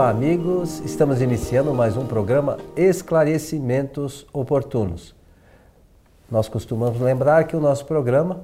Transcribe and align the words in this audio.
Olá, 0.00 0.08
amigos. 0.08 0.80
Estamos 0.80 1.20
iniciando 1.20 1.74
mais 1.74 1.94
um 1.94 2.06
programa 2.06 2.56
Esclarecimentos 2.74 4.26
Oportunos. 4.32 5.14
Nós 6.30 6.48
costumamos 6.48 6.98
lembrar 6.98 7.44
que 7.44 7.54
o 7.54 7.60
nosso 7.60 7.84
programa 7.84 8.42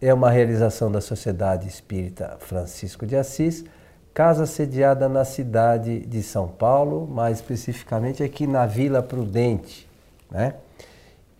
é 0.00 0.14
uma 0.14 0.30
realização 0.30 0.92
da 0.92 1.00
Sociedade 1.00 1.66
Espírita 1.66 2.36
Francisco 2.38 3.04
de 3.04 3.16
Assis, 3.16 3.64
casa 4.14 4.46
sediada 4.46 5.08
na 5.08 5.24
cidade 5.24 5.98
de 5.98 6.22
São 6.22 6.46
Paulo, 6.46 7.08
mais 7.08 7.38
especificamente 7.38 8.22
aqui 8.22 8.46
na 8.46 8.64
Vila 8.64 9.02
Prudente. 9.02 9.90
Né? 10.30 10.54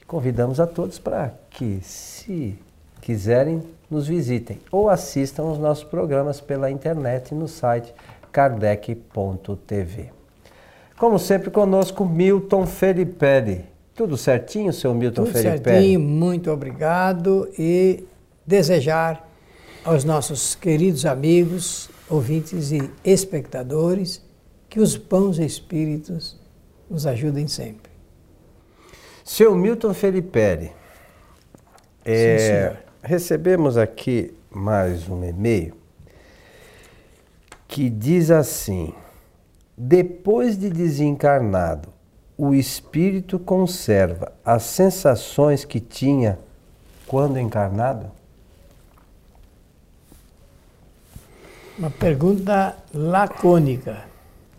Convidamos 0.04 0.58
a 0.58 0.66
todos 0.66 0.98
para 0.98 1.32
que, 1.50 1.78
se 1.80 2.58
quiserem, 3.00 3.62
nos 3.88 4.08
visitem 4.08 4.58
ou 4.72 4.90
assistam 4.90 5.44
os 5.44 5.58
nossos 5.58 5.84
programas 5.84 6.40
pela 6.40 6.72
internet 6.72 7.32
no 7.32 7.46
site 7.46 7.94
kardec.tv. 8.34 10.10
Como 10.98 11.20
sempre, 11.20 11.52
conosco 11.52 12.04
Milton 12.04 12.66
Felipe. 12.66 13.64
Tudo 13.94 14.16
certinho, 14.16 14.72
seu 14.72 14.92
Milton 14.92 15.24
Tudo 15.24 15.38
Felipe? 15.38 15.70
certinho, 15.70 16.00
muito 16.00 16.50
obrigado 16.50 17.48
e 17.56 18.04
desejar 18.44 19.30
aos 19.84 20.02
nossos 20.02 20.56
queridos 20.56 21.06
amigos, 21.06 21.88
ouvintes 22.10 22.72
e 22.72 22.90
espectadores 23.04 24.20
que 24.68 24.80
os 24.80 24.96
bons 24.96 25.38
espíritos 25.38 26.36
nos 26.90 27.06
ajudem 27.06 27.46
sempre. 27.46 27.92
Seu 29.22 29.54
Milton 29.54 29.94
Felipe, 29.94 30.72
é, 32.04 32.76
recebemos 33.00 33.76
aqui 33.76 34.34
mais 34.50 35.08
um 35.08 35.22
e-mail 35.22 35.83
que 37.68 37.88
diz 37.88 38.30
assim: 38.30 38.92
depois 39.76 40.56
de 40.56 40.70
desencarnado, 40.70 41.88
o 42.36 42.54
espírito 42.54 43.38
conserva 43.38 44.32
as 44.44 44.62
sensações 44.64 45.64
que 45.64 45.80
tinha 45.80 46.38
quando 47.06 47.38
encarnado? 47.38 48.10
Uma 51.78 51.90
pergunta 51.90 52.76
lacônica, 52.92 54.04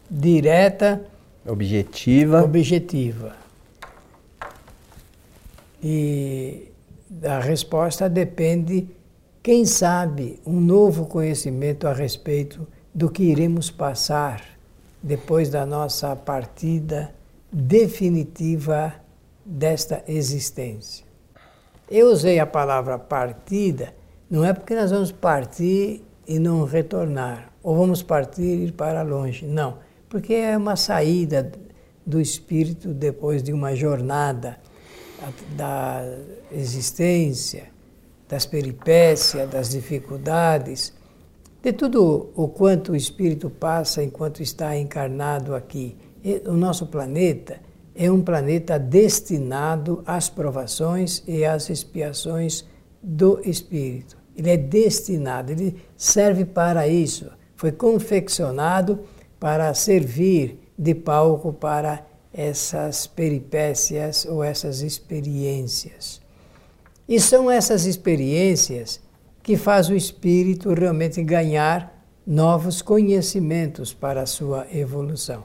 direta, 0.10 1.06
Objetiva. 1.48 2.44
objetiva. 2.44 3.36
E 5.82 6.72
a 7.24 7.40
resposta 7.40 8.10
depende, 8.10 8.88
quem 9.42 9.64
sabe, 9.66 10.40
um 10.46 10.60
novo 10.60 11.06
conhecimento 11.06 11.88
a 11.88 11.94
respeito 11.94 12.68
do 12.96 13.10
que 13.10 13.24
iremos 13.24 13.70
passar 13.70 14.42
depois 15.04 15.50
da 15.50 15.66
nossa 15.66 16.16
partida 16.16 17.14
definitiva 17.52 18.94
desta 19.46 20.02
existência. 20.08 21.06
Eu 21.92 22.08
usei 22.08 22.40
a 22.40 22.46
palavra 22.46 22.98
partida, 22.98 23.94
não 24.30 24.46
é 24.46 24.54
porque 24.54 24.74
nós 24.74 24.92
vamos 24.92 25.12
partir 25.12 26.04
e 26.26 26.40
não 26.40 26.64
retornar, 26.64 27.52
ou 27.62 27.76
vamos 27.76 28.02
partir 28.02 28.42
e 28.42 28.64
ir 28.68 28.72
para 28.72 29.02
longe, 29.02 29.46
não, 29.46 29.78
porque 30.08 30.34
é 30.34 30.58
uma 30.58 30.78
saída 30.78 31.52
do 32.06 32.22
espírito 32.22 32.94
depois 32.94 33.44
de 33.44 33.52
uma 33.52 33.76
jornada 33.76 34.58
da 35.58 36.02
existência, 36.50 37.66
das 38.30 38.46
peripécias, 38.46 39.50
das 39.50 39.70
dificuldades, 39.70 40.94
de 41.66 41.74
tudo 41.74 42.30
o 42.36 42.48
quanto 42.48 42.92
o 42.92 42.96
espírito 42.96 43.50
passa 43.50 44.04
enquanto 44.04 44.44
está 44.44 44.78
encarnado 44.78 45.56
aqui. 45.56 45.98
O 46.46 46.52
nosso 46.52 46.86
planeta 46.86 47.60
é 47.96 48.12
um 48.12 48.22
planeta 48.22 48.78
destinado 48.78 50.04
às 50.06 50.30
provações 50.30 51.24
e 51.28 51.44
às 51.44 51.72
expiações 51.72 52.64
do 53.02 53.40
espírito. 53.44 54.16
Ele 54.38 54.52
é 54.52 54.58
destinado, 54.58 55.54
ele 55.54 55.82
serve 55.98 56.46
para 56.46 56.88
isso. 56.88 57.32
Foi 57.56 57.72
confeccionado 57.72 59.00
para 59.40 59.74
servir 59.74 60.60
de 60.78 60.94
palco 60.94 61.52
para 61.52 62.06
essas 62.32 63.08
peripécias 63.08 64.24
ou 64.26 64.44
essas 64.44 64.82
experiências. 64.82 66.22
E 67.10 67.20
são 67.20 67.50
essas 67.50 67.88
experiências 67.88 69.02
que 69.46 69.56
faz 69.56 69.90
o 69.90 69.96
espírito 69.96 70.74
realmente 70.74 71.22
ganhar 71.22 72.04
novos 72.26 72.82
conhecimentos 72.82 73.94
para 73.94 74.24
a 74.24 74.26
sua 74.26 74.66
evolução. 74.74 75.44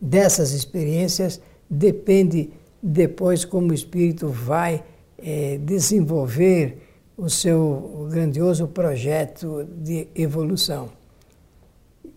Dessas 0.00 0.52
experiências 0.52 1.42
depende 1.68 2.50
depois 2.82 3.44
como 3.44 3.70
o 3.70 3.74
espírito 3.74 4.28
vai 4.28 4.82
é, 5.18 5.58
desenvolver 5.58 6.78
o 7.18 7.28
seu 7.28 8.08
grandioso 8.10 8.66
projeto 8.66 9.68
de 9.82 10.08
evolução. 10.14 10.88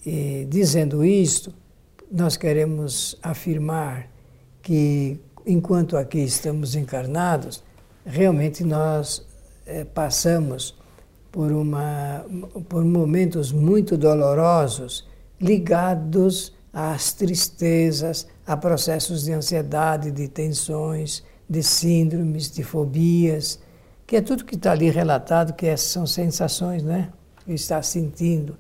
E, 0.06 0.48
dizendo 0.50 1.04
isto, 1.04 1.54
nós 2.10 2.38
queremos 2.38 3.18
afirmar 3.22 4.10
que, 4.62 5.20
enquanto 5.46 5.98
aqui 5.98 6.20
estamos 6.20 6.74
encarnados, 6.74 7.62
realmente 8.06 8.64
nós 8.64 9.22
é, 9.66 9.84
passamos 9.84 10.76
por, 11.32 11.52
uma, 11.52 12.26
por 12.70 12.84
momentos 12.86 13.52
muito 13.52 13.98
dolorosos 13.98 15.08
ligados 15.40 16.54
às 16.72 17.14
tristezas, 17.14 18.28
a 18.46 18.56
processos 18.56 19.26
de 19.26 19.34
ansiedade, 19.34 20.12
de 20.12 20.28
tensões, 20.28 21.24
de 21.50 21.62
síndromes, 21.62 22.52
de 22.52 22.64
fobias, 22.64 23.60
que 24.08 24.16
é 24.16 24.22
tudo 24.22 24.46
que 24.46 24.56
está 24.56 24.72
ali 24.72 24.90
relatado, 24.90 25.54
que 25.54 25.66
é, 25.66 25.76
são 25.76 26.06
sensações, 26.06 26.84
né? 26.84 27.10
Que 27.44 27.54
está 27.54 27.82
sentindo. 27.82 28.58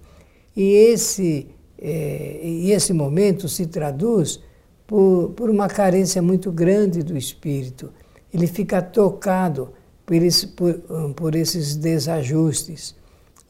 E 0.55 0.63
esse, 0.63 1.47
é, 1.77 2.39
e 2.43 2.71
esse 2.71 2.93
momento 2.93 3.47
se 3.47 3.65
traduz 3.67 4.39
por, 4.87 5.31
por 5.35 5.49
uma 5.49 5.67
carência 5.67 6.21
muito 6.21 6.51
grande 6.51 7.03
do 7.03 7.17
espírito. 7.17 7.91
Ele 8.33 8.47
fica 8.47 8.81
tocado 8.81 9.73
por, 10.05 10.15
esse, 10.15 10.47
por, 10.47 10.73
por 11.15 11.35
esses 11.35 11.75
desajustes. 11.75 12.95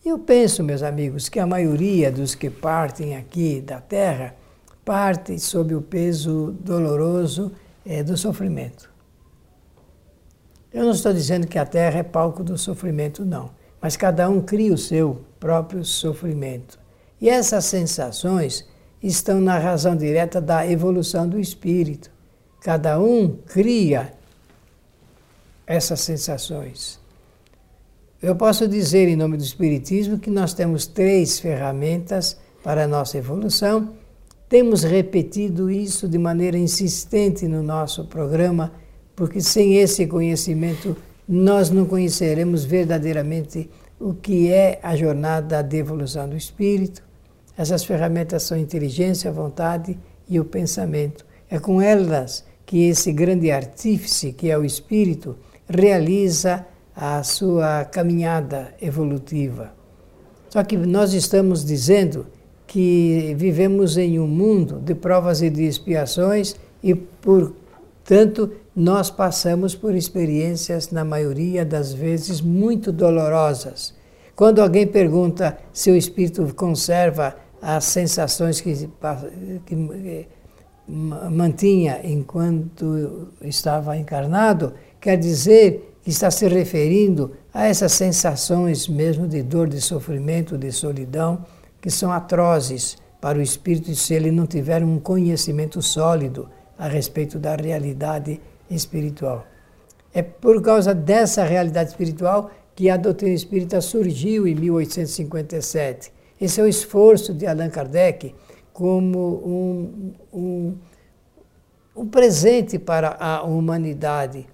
Eu 0.05 0.19
penso, 0.19 0.63
meus 0.63 0.83
amigos, 0.83 1.29
que 1.29 1.39
a 1.39 1.47
maioria 1.47 2.11
dos 2.11 2.35
que 2.35 2.49
partem 2.49 3.16
aqui 3.16 3.59
da 3.59 3.81
Terra 3.81 4.35
parte 4.83 5.39
sob 5.39 5.73
o 5.73 5.81
peso 5.81 6.55
doloroso 6.59 7.51
é, 7.83 8.03
do 8.03 8.16
sofrimento. 8.16 8.93
Eu 10.71 10.83
não 10.83 10.91
estou 10.91 11.11
dizendo 11.11 11.47
que 11.47 11.57
a 11.57 11.66
Terra 11.66 11.99
é 11.99 12.03
palco 12.03 12.43
do 12.43 12.57
sofrimento, 12.57 13.25
não, 13.25 13.49
mas 13.81 13.97
cada 13.97 14.29
um 14.29 14.41
cria 14.41 14.73
o 14.73 14.77
seu 14.77 15.22
próprio 15.39 15.83
sofrimento. 15.83 16.79
E 17.19 17.29
essas 17.29 17.66
sensações 17.66 18.67
estão 19.01 19.39
na 19.39 19.57
razão 19.57 19.95
direta 19.95 20.39
da 20.39 20.69
evolução 20.69 21.27
do 21.27 21.39
espírito. 21.39 22.11
Cada 22.61 22.99
um 22.99 23.37
cria 23.45 24.13
essas 25.68 26.02
sensações. 26.02 27.00
Eu 28.22 28.36
posso 28.36 28.68
dizer, 28.68 29.08
em 29.08 29.16
nome 29.16 29.38
do 29.38 29.44
Espiritismo, 29.44 30.20
que 30.20 30.30
nós 30.30 30.53
temos 30.53 30.88
três 30.88 31.40
ferramentas 31.40 32.38
para 32.64 32.86
a 32.86 32.88
nossa 32.88 33.18
evolução 33.18 33.94
temos 34.48 34.84
repetido 34.84 35.72
isso 35.72 36.08
de 36.08 36.18
maneira 36.18 36.58
insistente 36.58 37.48
no 37.48 37.64
nosso 37.64 38.06
programa, 38.06 38.72
porque 39.16 39.42
sem 39.42 39.78
esse 39.78 40.06
conhecimento 40.06 40.96
nós 41.28 41.72
não 41.72 41.85
conheceremos 41.85 42.64
verdadeiramente 42.64 43.70
o 44.00 44.14
que 44.14 44.52
é 44.52 44.79
a 44.84 44.96
jornada 44.96 45.64
de 45.64 45.78
evolução 45.78 46.29
do 46.29 46.38
espírito. 46.38 47.03
Essas 47.58 47.84
ferramentas 47.84 48.44
são 48.44 48.58
a 48.58 48.61
inteligência, 48.61 49.32
a 49.32 49.34
vontade 49.34 49.97
e 50.29 50.40
o 50.40 50.46
pensamento. 50.46 51.26
É 51.50 51.58
com 51.58 51.82
elas 51.82 52.46
que 52.68 52.88
esse 52.88 53.11
grande 53.11 53.50
artífice, 53.50 54.32
que 54.32 54.52
é 54.52 54.58
o 54.58 54.64
espírito, 54.64 55.35
realiza 55.67 56.66
a 56.96 57.22
sua 57.23 57.85
caminhada 57.85 58.73
evolutiva. 58.82 59.73
Só 60.50 60.64
que 60.64 60.78
nós 60.78 61.14
estamos 61.14 61.66
dizendo 61.66 62.28
que 62.66 63.35
vivemos 63.38 63.97
em 63.97 64.20
um 64.20 64.28
mundo 64.28 64.79
de 64.79 64.96
provas 64.96 65.41
e 65.41 65.50
de 65.50 65.64
expiações 65.64 66.56
e, 66.82 66.96
portanto, 66.96 68.52
nós 68.76 69.09
passamos 69.09 69.76
por 69.76 69.96
experiências, 69.96 70.91
na 70.91 71.03
maioria 71.03 71.66
das 71.66 71.94
vezes, 71.94 72.41
muito 72.41 72.91
dolorosas. 72.91 73.94
Quando 74.35 74.61
alguém 74.61 74.85
pergunta 74.85 75.58
se 75.72 75.90
o 75.90 75.96
espírito 75.96 76.53
conserva 76.56 77.35
as 77.61 77.85
sensações 77.85 78.59
que, 78.61 78.90
que 79.66 79.76
eh, 79.76 80.26
mantinha 80.88 82.02
enquanto 82.03 83.29
estava 83.41 83.97
encarnado, 83.97 84.73
quer 85.05 85.17
dizer 85.17 85.99
que 86.02 86.09
está 86.09 86.31
se 86.31 86.47
referindo 86.47 87.34
a 87.53 87.67
essas 87.67 87.91
sensações 87.91 88.87
mesmo 88.87 89.28
de 89.28 89.43
dor, 89.43 89.69
de 89.69 89.79
sofrimento, 89.79 90.57
de 90.57 90.72
solidão, 90.72 91.46
que 91.79 91.91
são 91.91 92.11
atrozes 92.11 92.97
para 93.22 93.37
o 93.37 93.41
espírito 93.41 93.93
se 93.93 94.16
ele 94.16 94.31
não 94.31 94.47
tiver 94.47 94.84
um 94.84 94.97
conhecimento 94.97 95.79
sólido 95.79 96.49
a 96.75 96.87
respeito 96.87 97.37
da 97.37 97.55
realidade 97.55 98.41
espiritual. 98.67 99.46
É 100.11 100.23
por 100.23 100.59
causa 100.59 100.91
dessa 100.91 101.43
realidade 101.43 101.91
espiritual 101.91 102.49
que 102.73 102.90
a 102.90 102.97
doutrina 102.97 103.35
espírita 103.35 103.81
surgiu 103.81 104.47
em 104.47 104.55
1857. 104.55 106.11
Esse 106.41 106.59
é 106.59 106.63
o 106.63 106.67
esforço 106.67 107.31
de 107.31 107.46
Allan 107.46 107.69
Kardec 107.69 108.34
como 108.73 109.19
um, 109.46 110.13
um, 110.34 110.75
um 111.96 112.08
presente 112.08 112.79
para 112.79 113.16
a 113.19 113.43
humanidade, 113.43 114.47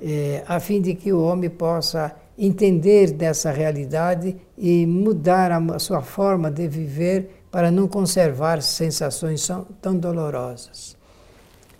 é, 0.00 0.42
a 0.46 0.58
fim 0.60 0.80
de 0.80 0.94
que 0.94 1.12
o 1.12 1.22
homem 1.22 1.50
possa 1.50 2.14
entender 2.36 3.12
dessa 3.12 3.50
realidade 3.50 4.36
e 4.58 4.86
mudar 4.86 5.52
a 5.52 5.78
sua 5.78 6.02
forma 6.02 6.50
de 6.50 6.66
viver 6.66 7.44
para 7.50 7.70
não 7.70 7.86
conservar 7.86 8.60
sensações 8.62 9.48
tão 9.80 9.96
dolorosas. 9.96 10.96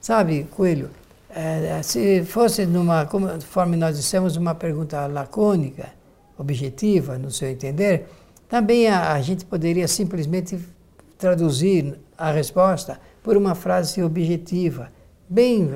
Sabe, 0.00 0.46
Coelho, 0.50 0.90
é, 1.28 1.82
se 1.82 2.25
fosse 2.25 2.64
numa, 2.64 3.06
conforme 3.06 3.76
nós 3.76 3.96
dissemos, 3.96 4.37
uma 4.37 4.55
pergunta 4.55 5.06
lacônica, 5.06 5.88
objetiva, 6.38 7.19
no 7.19 7.31
seu 7.31 7.49
entender, 7.49 8.06
também 8.49 8.87
a, 8.87 9.12
a 9.12 9.20
gente 9.20 9.44
poderia 9.44 9.88
simplesmente 9.88 10.58
traduzir 11.19 11.99
a 12.16 12.31
resposta 12.31 13.00
por 13.22 13.37
uma 13.37 13.55
frase 13.55 14.02
objetiva, 14.02 14.93
bem, 15.28 15.69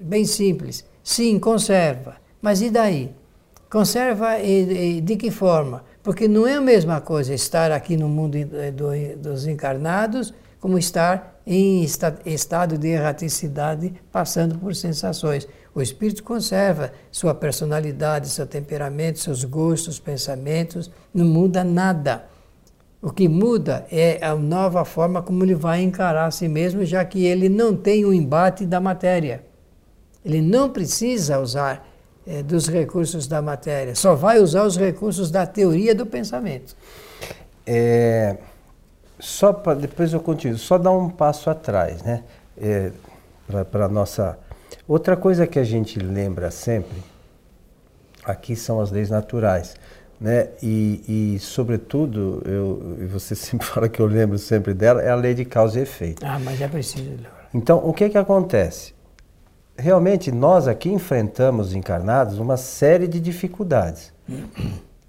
bem 0.00 0.26
simples. 0.26 0.84
Sim, 1.02 1.38
conserva. 1.38 2.16
Mas 2.40 2.60
e 2.62 2.70
daí? 2.70 3.14
Conserva 3.70 4.38
e, 4.38 4.98
e 4.98 5.00
de 5.00 5.16
que 5.16 5.30
forma? 5.30 5.84
Porque 6.02 6.28
não 6.28 6.46
é 6.46 6.54
a 6.54 6.60
mesma 6.60 7.00
coisa 7.00 7.32
estar 7.32 7.70
aqui 7.70 7.96
no 7.96 8.08
mundo 8.08 8.36
eh, 8.36 8.72
dos 9.16 9.46
encarnados 9.46 10.34
como 10.60 10.78
estar 10.78 11.40
em 11.44 11.82
estado 11.82 12.78
de 12.78 12.88
erraticidade, 12.88 13.92
passando 14.12 14.56
por 14.58 14.76
sensações. 14.76 15.48
O 15.74 15.82
espírito 15.82 16.22
conserva 16.22 16.92
sua 17.10 17.34
personalidade, 17.34 18.28
seu 18.28 18.46
temperamento, 18.46 19.18
seus 19.18 19.42
gostos, 19.42 19.98
pensamentos, 19.98 20.90
não 21.12 21.24
muda 21.24 21.64
nada. 21.64 22.26
O 23.00 23.10
que 23.10 23.28
muda 23.28 23.84
é 23.90 24.24
a 24.24 24.36
nova 24.36 24.84
forma 24.84 25.20
como 25.20 25.42
ele 25.42 25.54
vai 25.54 25.82
encarar 25.82 26.26
a 26.26 26.30
si 26.30 26.46
mesmo, 26.46 26.84
já 26.84 27.04
que 27.04 27.24
ele 27.24 27.48
não 27.48 27.74
tem 27.74 28.04
o 28.04 28.12
embate 28.12 28.64
da 28.64 28.80
matéria. 28.80 29.42
Ele 30.24 30.40
não 30.40 30.70
precisa 30.70 31.38
usar 31.40 31.86
é, 32.26 32.42
dos 32.42 32.68
recursos 32.68 33.26
da 33.26 33.42
matéria, 33.42 33.94
só 33.94 34.14
vai 34.14 34.38
usar 34.38 34.64
os 34.64 34.76
recursos 34.76 35.30
da 35.30 35.46
teoria 35.46 35.94
do 35.94 36.06
pensamento. 36.06 36.76
É, 37.66 38.36
só 39.18 39.52
para 39.52 39.74
depois 39.74 40.12
eu 40.12 40.20
continuo, 40.20 40.58
só 40.58 40.78
dar 40.78 40.92
um 40.92 41.08
passo 41.08 41.50
atrás, 41.50 42.02
né? 42.02 42.22
É, 42.56 42.90
para 43.70 43.88
nossa 43.88 44.38
outra 44.86 45.16
coisa 45.16 45.46
que 45.46 45.58
a 45.58 45.64
gente 45.64 45.98
lembra 45.98 46.50
sempre 46.50 47.02
aqui 48.24 48.54
são 48.54 48.80
as 48.80 48.90
leis 48.90 49.10
naturais, 49.10 49.74
né? 50.20 50.48
E, 50.62 51.34
e 51.34 51.38
sobretudo 51.38 52.42
eu 52.44 52.96
e 53.00 53.06
você 53.06 53.34
sempre 53.36 53.66
fala 53.66 53.88
que 53.88 54.00
eu 54.00 54.06
lembro 54.06 54.38
sempre 54.38 54.74
dela 54.74 55.02
é 55.02 55.10
a 55.10 55.16
lei 55.16 55.34
de 55.34 55.44
causa 55.44 55.78
e 55.78 55.82
efeito. 55.82 56.24
Ah, 56.24 56.38
mas 56.38 56.60
é 56.60 56.68
preciso. 56.68 57.18
Então 57.52 57.78
o 57.84 57.92
que 57.92 58.08
que 58.08 58.18
acontece? 58.18 58.94
Realmente 59.76 60.30
nós 60.30 60.68
aqui 60.68 60.90
enfrentamos 60.90 61.74
encarnados 61.74 62.38
uma 62.38 62.56
série 62.56 63.06
de 63.06 63.20
dificuldades. 63.20 64.12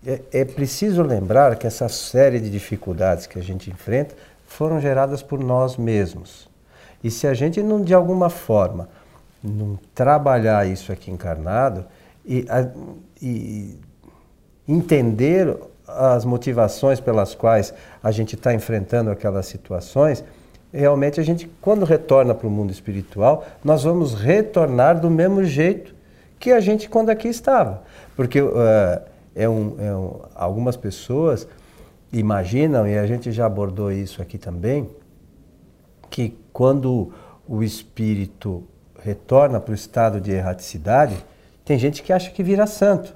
É, 0.05 0.21
é, 0.31 0.45
preciso 0.45 1.01
lembrar 1.01 1.55
que 1.55 1.65
essa 1.65 1.87
série 1.87 2.39
de 2.39 2.49
dificuldades 2.49 3.25
que 3.25 3.39
a 3.39 3.41
gente 3.41 3.69
enfrenta 3.69 4.15
foram 4.45 4.79
geradas 4.79 5.23
por 5.23 5.39
nós 5.39 5.77
mesmos. 5.77 6.49
E 7.03 7.09
se 7.09 7.25
a 7.27 7.33
gente 7.33 7.61
não, 7.61 7.81
de 7.81 7.93
alguma 7.93 8.29
forma, 8.29 8.89
não 9.43 9.77
trabalhar 9.93 10.67
isso 10.67 10.91
aqui 10.91 11.11
encarnado 11.11 11.85
e, 12.25 12.45
a, 12.49 12.67
e 13.21 13.77
entender 14.67 15.57
as 15.87 16.23
motivações 16.23 16.99
pelas 16.99 17.35
quais 17.35 17.73
a 18.01 18.11
gente 18.11 18.35
está 18.35 18.53
enfrentando 18.53 19.09
aquelas 19.09 19.45
situações, 19.45 20.23
realmente 20.73 21.19
a 21.19 21.23
gente, 21.23 21.49
quando 21.61 21.85
retorna 21.85 22.33
para 22.33 22.47
o 22.47 22.51
mundo 22.51 22.71
espiritual, 22.71 23.45
nós 23.63 23.83
vamos 23.83 24.15
retornar 24.15 24.99
do 24.99 25.09
mesmo 25.09 25.43
jeito 25.43 25.93
que 26.39 26.51
a 26.51 26.59
gente 26.59 26.89
quando 26.89 27.09
aqui 27.09 27.27
estava. 27.27 27.83
Porque 28.15 28.41
uh, 28.41 28.51
é 29.35 29.47
um, 29.47 29.75
é 29.79 29.95
um, 29.95 30.19
algumas 30.33 30.75
pessoas 30.75 31.47
imaginam, 32.11 32.87
e 32.87 32.97
a 32.97 33.05
gente 33.05 33.31
já 33.31 33.45
abordou 33.45 33.91
isso 33.91 34.21
aqui 34.21 34.37
também, 34.37 34.89
que 36.09 36.37
quando 36.51 37.11
o 37.47 37.63
espírito 37.63 38.63
retorna 38.99 39.59
para 39.59 39.71
o 39.71 39.75
estado 39.75 40.19
de 40.19 40.31
erraticidade, 40.31 41.15
tem 41.65 41.77
gente 41.77 42.01
que 42.03 42.11
acha 42.11 42.31
que 42.31 42.43
vira 42.43 42.65
santo, 42.67 43.15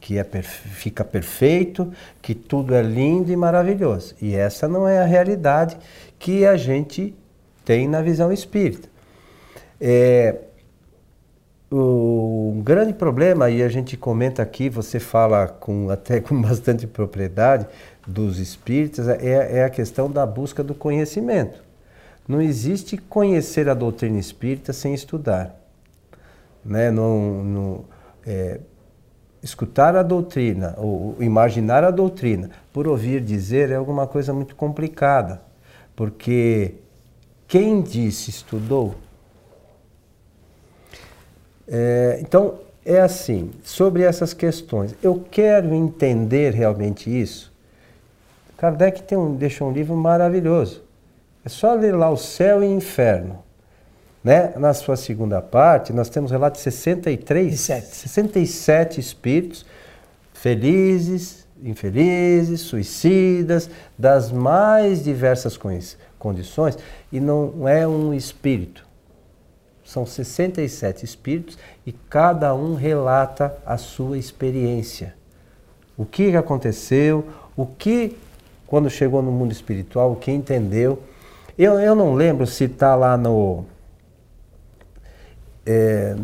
que 0.00 0.18
é, 0.18 0.24
fica 0.24 1.04
perfeito, 1.04 1.92
que 2.22 2.34
tudo 2.34 2.74
é 2.74 2.82
lindo 2.82 3.30
e 3.30 3.36
maravilhoso. 3.36 4.14
E 4.20 4.34
essa 4.34 4.66
não 4.66 4.88
é 4.88 4.98
a 4.98 5.04
realidade 5.04 5.76
que 6.18 6.46
a 6.46 6.56
gente 6.56 7.14
tem 7.64 7.86
na 7.86 8.00
visão 8.00 8.32
espírita. 8.32 8.88
É, 9.80 10.36
o 11.70 12.54
um 12.56 12.62
grande 12.62 12.92
problema, 12.92 13.48
e 13.48 13.62
a 13.62 13.68
gente 13.68 13.96
comenta 13.96 14.42
aqui, 14.42 14.68
você 14.68 14.98
fala 14.98 15.46
com, 15.46 15.88
até 15.90 16.20
com 16.20 16.40
bastante 16.42 16.86
propriedade 16.86 17.66
dos 18.06 18.38
espíritas, 18.38 19.06
é, 19.08 19.58
é 19.58 19.64
a 19.64 19.70
questão 19.70 20.10
da 20.10 20.26
busca 20.26 20.64
do 20.64 20.74
conhecimento. 20.74 21.62
Não 22.26 22.40
existe 22.40 22.96
conhecer 22.96 23.68
a 23.68 23.74
doutrina 23.74 24.18
espírita 24.18 24.72
sem 24.72 24.94
estudar. 24.94 25.56
Né? 26.64 26.90
Não, 26.90 27.44
não, 27.44 27.84
é, 28.26 28.60
escutar 29.42 29.96
a 29.96 30.02
doutrina, 30.02 30.74
ou 30.76 31.16
imaginar 31.20 31.82
a 31.84 31.90
doutrina, 31.90 32.50
por 32.72 32.86
ouvir 32.86 33.20
dizer, 33.20 33.70
é 33.70 33.74
alguma 33.74 34.06
coisa 34.06 34.32
muito 34.32 34.54
complicada. 34.54 35.40
Porque 35.96 36.74
quem 37.48 37.82
disse 37.82 38.30
estudou. 38.30 38.94
É, 41.66 42.18
então, 42.20 42.54
é 42.84 43.00
assim, 43.00 43.50
sobre 43.62 44.02
essas 44.02 44.32
questões, 44.32 44.94
eu 45.02 45.24
quero 45.30 45.74
entender 45.74 46.54
realmente 46.54 47.10
isso. 47.10 47.52
Kardec 48.56 49.02
tem 49.02 49.16
um, 49.16 49.34
deixou 49.34 49.68
um 49.68 49.72
livro 49.72 49.96
maravilhoso. 49.96 50.82
É 51.44 51.48
só 51.48 51.74
ler 51.74 51.94
lá 51.94 52.10
o 52.10 52.16
céu 52.16 52.62
e 52.62 52.66
o 52.66 52.72
inferno. 52.72 53.42
Né? 54.22 54.52
Na 54.56 54.74
sua 54.74 54.96
segunda 54.96 55.40
parte, 55.40 55.92
nós 55.92 56.08
temos 56.08 56.30
relato 56.30 56.56
de 56.56 56.62
63, 56.62 57.58
67 57.58 59.00
espíritos 59.00 59.64
felizes, 60.40 61.46
infelizes, 61.62 62.62
suicidas, 62.62 63.68
das 63.98 64.32
mais 64.32 65.04
diversas 65.04 65.58
condições, 66.18 66.78
e 67.12 67.20
não 67.20 67.68
é 67.68 67.86
um 67.86 68.14
espírito. 68.14 68.86
São 69.84 70.06
67 70.06 71.04
espíritos 71.04 71.58
e 71.84 71.92
cada 71.92 72.54
um 72.54 72.74
relata 72.74 73.54
a 73.66 73.76
sua 73.76 74.16
experiência. 74.16 75.14
O 75.94 76.06
que 76.06 76.34
aconteceu, 76.34 77.26
o 77.54 77.66
que, 77.66 78.16
quando 78.66 78.88
chegou 78.88 79.20
no 79.20 79.30
mundo 79.32 79.52
espiritual, 79.52 80.12
o 80.12 80.16
que 80.16 80.30
entendeu. 80.30 81.02
Eu, 81.58 81.78
eu 81.78 81.94
não 81.94 82.14
lembro 82.14 82.46
se 82.46 82.64
está 82.64 82.94
lá 82.94 83.16
no, 83.16 83.66
é, 85.66 86.16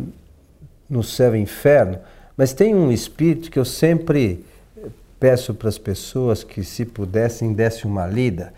no 0.89 1.03
céu 1.03 1.35
e 1.35 1.39
inferno, 1.39 1.99
mas 2.35 2.53
tem 2.53 2.75
um 2.75 2.91
espírito 2.91 3.49
que 3.49 3.59
eu 3.59 3.65
sempre 3.65 4.45
peço 5.19 5.53
para 5.53 5.69
as 5.69 5.77
pessoas 5.77 6.43
que, 6.43 6.63
se 6.63 6.85
pudessem, 6.85 7.53
dessem 7.53 7.89
uma 7.89 8.05
lida. 8.05 8.53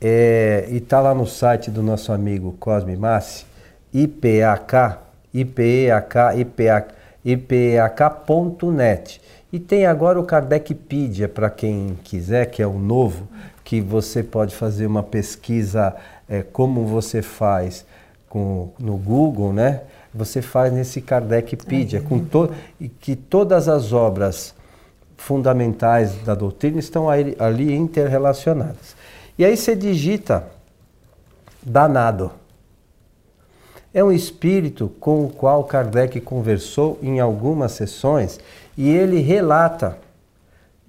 É, 0.00 0.66
e 0.68 0.78
está 0.78 1.00
lá 1.00 1.14
no 1.14 1.26
site 1.26 1.70
do 1.70 1.82
nosso 1.82 2.12
amigo 2.12 2.52
Cosme 2.58 2.96
Massi, 2.96 3.46
IPAK, 3.94 4.98
IPEAK, 5.32 6.16
IPAK, 6.38 6.94
IPEAK.net. 7.24 9.20
E 9.52 9.58
tem 9.58 9.86
agora 9.86 10.18
o 10.18 10.24
Kardecpedia, 10.24 11.28
para 11.28 11.50
quem 11.50 11.98
quiser, 12.02 12.46
que 12.46 12.62
é 12.62 12.66
o 12.66 12.78
novo, 12.78 13.28
que 13.62 13.80
você 13.80 14.22
pode 14.22 14.54
fazer 14.54 14.86
uma 14.86 15.02
pesquisa 15.02 15.94
é, 16.28 16.42
como 16.42 16.86
você 16.86 17.22
faz 17.22 17.84
com, 18.28 18.70
no 18.78 18.96
Google, 18.96 19.52
né? 19.52 19.82
Você 20.14 20.42
faz 20.42 20.72
nesse 20.72 21.00
Kardecpedia, 21.00 22.00
com 22.00 22.18
to, 22.18 22.50
e 22.78 22.88
que 22.88 23.16
todas 23.16 23.68
as 23.68 23.92
obras 23.92 24.54
fundamentais 25.16 26.14
da 26.24 26.34
doutrina 26.34 26.78
estão 26.78 27.08
ali, 27.08 27.36
ali 27.38 27.74
interrelacionadas. 27.74 28.96
E 29.38 29.44
aí 29.44 29.56
você 29.56 29.74
digita 29.74 30.46
danado. 31.62 32.30
É 33.94 34.02
um 34.02 34.10
espírito 34.10 34.90
com 34.98 35.24
o 35.24 35.30
qual 35.30 35.64
Kardec 35.64 36.20
conversou 36.20 36.98
em 37.02 37.20
algumas 37.20 37.72
sessões 37.72 38.40
e 38.76 38.88
ele 38.88 39.20
relata 39.20 39.98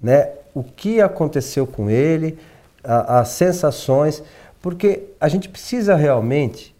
né, 0.02 0.32
o 0.54 0.64
que 0.64 1.02
aconteceu 1.02 1.68
com 1.68 1.90
ele, 1.90 2.40
a, 2.84 3.20
as 3.20 3.30
sensações, 3.30 4.24
Porque 4.62 5.10
a 5.20 5.28
gente 5.28 5.50
precisa 5.50 5.94
realmente. 5.94 6.74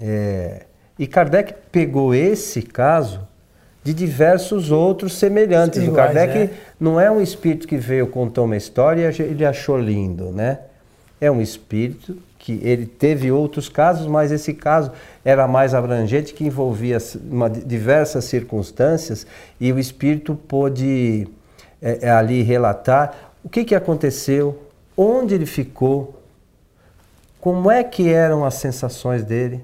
É, 0.00 0.66
e 0.98 1.06
Kardec 1.06 1.54
pegou 1.72 2.14
esse 2.14 2.62
caso 2.62 3.26
de 3.82 3.92
diversos 3.92 4.70
outros 4.70 5.14
semelhantes. 5.14 5.82
Iguais, 5.82 5.92
o 5.92 5.94
Kardec 5.94 6.38
é. 6.38 6.50
não 6.80 6.98
é 6.98 7.10
um 7.10 7.20
espírito 7.20 7.66
que 7.66 7.76
veio, 7.76 8.06
contou 8.06 8.44
uma 8.44 8.56
história 8.56 9.10
e 9.10 9.22
ele 9.22 9.44
achou 9.44 9.78
lindo, 9.78 10.30
né? 10.30 10.60
É 11.20 11.30
um 11.30 11.40
espírito 11.40 12.16
que 12.38 12.60
ele 12.62 12.86
teve 12.86 13.32
outros 13.32 13.68
casos, 13.68 14.06
mas 14.06 14.30
esse 14.30 14.52
caso 14.52 14.92
era 15.24 15.48
mais 15.48 15.74
abrangente, 15.74 16.34
que 16.34 16.44
envolvia 16.44 16.98
uma, 17.30 17.48
diversas 17.48 18.24
circunstâncias 18.26 19.26
e 19.58 19.72
o 19.72 19.78
espírito 19.78 20.34
pôde 20.34 21.26
é, 21.80 22.00
é, 22.02 22.10
ali 22.10 22.42
relatar 22.42 23.32
o 23.42 23.48
que, 23.48 23.64
que 23.64 23.74
aconteceu, 23.74 24.58
onde 24.96 25.34
ele 25.34 25.46
ficou, 25.46 26.22
como 27.40 27.70
é 27.70 27.82
que 27.84 28.10
eram 28.10 28.44
as 28.44 28.54
sensações 28.54 29.22
dele 29.24 29.62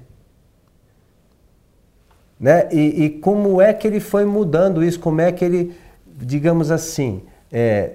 né? 2.41 2.67
E, 2.71 3.05
e, 3.05 3.09
como 3.11 3.61
é 3.61 3.71
que 3.71 3.85
ele 3.87 3.99
foi 3.99 4.25
mudando 4.25 4.83
isso, 4.83 4.99
como 4.99 5.21
é 5.21 5.31
que 5.31 5.45
ele, 5.45 5.77
digamos 6.07 6.71
assim, 6.71 7.21
é, 7.51 7.91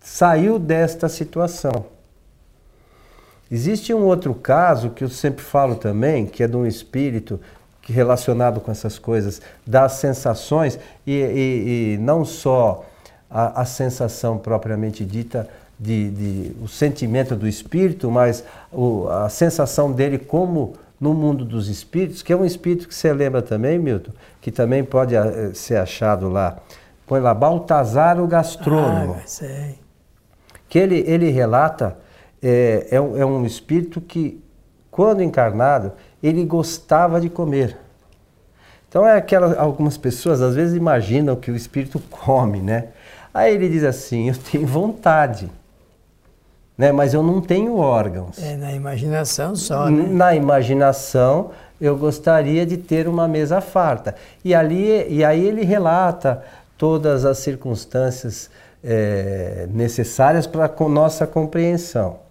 saiu 0.00 0.58
desta 0.58 1.08
situação. 1.08 1.86
Existe 3.48 3.94
um 3.94 4.02
outro 4.02 4.34
caso 4.34 4.90
que 4.90 5.04
eu 5.04 5.08
sempre 5.08 5.44
falo 5.44 5.76
também, 5.76 6.26
que 6.26 6.42
é 6.42 6.48
de 6.48 6.56
um 6.56 6.66
espírito 6.66 7.38
que 7.80 7.92
relacionado 7.92 8.60
com 8.60 8.72
essas 8.72 8.98
coisas, 8.98 9.40
das 9.64 9.92
sensações, 9.92 10.76
e, 11.06 11.12
e, 11.12 11.94
e 11.94 11.98
não 11.98 12.24
só 12.24 12.84
a, 13.30 13.60
a, 13.60 13.64
sensação 13.64 14.36
propriamente 14.36 15.04
dita 15.04 15.48
de, 15.78 16.10
de, 16.10 16.56
o 16.62 16.66
sentimento 16.66 17.36
do 17.36 17.46
espírito, 17.46 18.10
mas 18.10 18.42
o, 18.72 19.06
a 19.08 19.28
sensação 19.28 19.92
dele 19.92 20.18
como 20.18 20.74
no 21.04 21.12
mundo 21.12 21.44
dos 21.44 21.68
espíritos, 21.68 22.22
que 22.22 22.32
é 22.32 22.36
um 22.36 22.46
espírito 22.46 22.88
que 22.88 22.94
você 22.94 23.12
lembra 23.12 23.42
também, 23.42 23.78
Milton, 23.78 24.12
que 24.40 24.50
também 24.50 24.82
pode 24.82 25.14
eh, 25.14 25.50
ser 25.52 25.76
achado 25.76 26.30
lá. 26.30 26.56
Põe 27.06 27.20
lá, 27.20 27.34
Baltazar 27.34 28.18
o 28.18 28.26
gastrônomo. 28.26 29.16
Ah, 29.18 29.26
sei. 29.26 29.78
Que 30.66 30.78
ele, 30.78 31.04
ele 31.06 31.28
relata, 31.28 31.98
é, 32.42 32.88
é, 32.90 32.98
um, 32.98 33.16
é 33.18 33.26
um 33.26 33.44
espírito 33.44 34.00
que, 34.00 34.42
quando 34.90 35.22
encarnado, 35.22 35.92
ele 36.22 36.42
gostava 36.42 37.20
de 37.20 37.28
comer. 37.28 37.76
Então 38.88 39.06
é 39.06 39.14
aquela, 39.14 39.60
algumas 39.60 39.98
pessoas 39.98 40.40
às 40.40 40.54
vezes 40.54 40.74
imaginam 40.74 41.36
que 41.36 41.50
o 41.50 41.56
espírito 41.56 42.00
come, 42.10 42.62
né? 42.62 42.88
Aí 43.34 43.54
ele 43.54 43.68
diz 43.68 43.84
assim, 43.84 44.30
eu 44.30 44.36
tenho 44.50 44.66
vontade 44.66 45.50
né? 46.76 46.92
mas 46.92 47.14
eu 47.14 47.22
não 47.22 47.40
tenho 47.40 47.76
órgãos. 47.76 48.42
É 48.42 48.56
na 48.56 48.72
imaginação 48.72 49.54
só, 49.54 49.88
né? 49.88 50.06
Na 50.10 50.34
imaginação, 50.34 51.50
eu 51.80 51.96
gostaria 51.96 52.64
de 52.66 52.76
ter 52.76 53.08
uma 53.08 53.28
mesa 53.28 53.60
farta. 53.60 54.14
E, 54.44 54.54
ali, 54.54 55.06
e 55.08 55.24
aí 55.24 55.44
ele 55.44 55.64
relata 55.64 56.42
todas 56.76 57.24
as 57.24 57.38
circunstâncias 57.38 58.50
é, 58.82 59.66
necessárias 59.72 60.46
para 60.46 60.66
a 60.66 60.88
nossa 60.88 61.26
compreensão. 61.26 62.24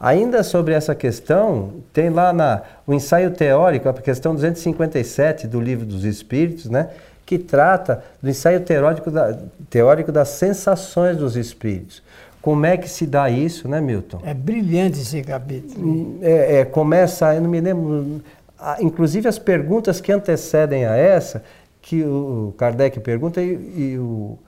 Ainda 0.00 0.44
sobre 0.44 0.74
essa 0.74 0.94
questão, 0.94 1.72
tem 1.92 2.08
lá 2.08 2.32
na, 2.32 2.62
o 2.86 2.94
ensaio 2.94 3.32
teórico, 3.32 3.88
a 3.88 3.94
questão 3.94 4.32
257 4.32 5.48
do 5.48 5.60
Livro 5.60 5.84
dos 5.84 6.04
Espíritos, 6.04 6.66
né, 6.66 6.90
que 7.26 7.36
trata 7.36 8.04
do 8.22 8.30
ensaio 8.30 8.60
teórico, 8.60 9.10
da, 9.10 9.36
teórico 9.68 10.12
das 10.12 10.28
sensações 10.28 11.16
dos 11.16 11.36
espíritos. 11.36 12.00
Como 12.40 12.64
é 12.64 12.76
que 12.76 12.88
se 12.88 13.06
dá 13.06 13.28
isso, 13.28 13.68
né, 13.68 13.80
Milton? 13.80 14.20
É 14.24 14.32
brilhante 14.32 15.00
esse 15.00 15.22
capítulo. 15.22 16.18
É, 16.22 16.60
é, 16.60 16.64
começa, 16.64 17.34
eu 17.34 17.40
não 17.40 17.50
me 17.50 17.60
lembro, 17.60 18.22
inclusive 18.80 19.28
as 19.28 19.38
perguntas 19.38 20.00
que 20.00 20.12
antecedem 20.12 20.84
a 20.84 20.96
essa, 20.96 21.42
que 21.82 22.02
o 22.02 22.54
Kardec 22.56 23.00
pergunta 23.00 23.42
e, 23.42 23.94
e 23.94 23.98
o 23.98 24.38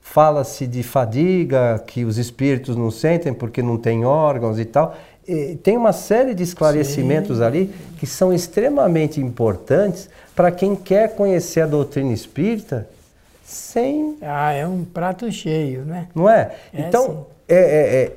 fala-se 0.00 0.66
de 0.66 0.82
fadiga, 0.82 1.82
que 1.86 2.04
os 2.04 2.18
espíritos 2.18 2.76
não 2.76 2.90
sentem 2.90 3.32
porque 3.32 3.62
não 3.62 3.76
têm 3.76 4.04
órgãos 4.04 4.58
e 4.58 4.64
tal. 4.64 4.96
E 5.26 5.56
tem 5.56 5.76
uma 5.76 5.92
série 5.92 6.34
de 6.34 6.42
esclarecimentos 6.42 7.38
Sim. 7.38 7.44
ali 7.44 7.74
que 7.98 8.06
são 8.06 8.32
extremamente 8.32 9.20
importantes 9.20 10.08
para 10.34 10.50
quem 10.50 10.74
quer 10.74 11.14
conhecer 11.14 11.60
a 11.60 11.66
doutrina 11.66 12.12
espírita 12.12 12.88
sem. 13.44 14.16
Ah, 14.22 14.52
é 14.52 14.66
um 14.66 14.84
prato 14.84 15.30
cheio, 15.30 15.84
né? 15.84 16.08
Não 16.14 16.28
é? 16.28 16.52
é 16.72 16.80
então, 16.80 17.26
é, 17.50 17.56
é, 17.56 18.02
é, 18.02 18.12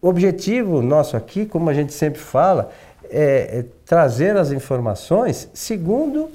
o 0.00 0.08
objetivo 0.08 0.80
nosso 0.80 1.16
aqui, 1.16 1.44
como 1.44 1.68
a 1.68 1.74
gente 1.74 1.92
sempre 1.92 2.20
fala, 2.20 2.70
é, 3.10 3.58
é 3.58 3.64
trazer 3.84 4.36
as 4.36 4.52
informações 4.52 5.48
segundo 5.52 6.30